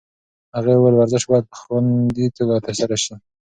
[0.55, 3.13] هغې وویل ورزش باید په خوندي توګه ترسره شي.